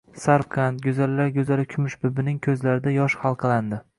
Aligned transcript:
Sarvqad, 0.21 0.79
goʻzallar 0.85 1.29
goʻzali 1.35 1.67
Kumushbibining 1.75 2.39
koʻzlarida 2.49 2.95
yosh 2.97 3.17
xalqalandi. 3.27 3.83